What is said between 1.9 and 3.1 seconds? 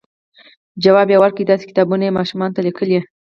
یې ماشومانو ته لیکل،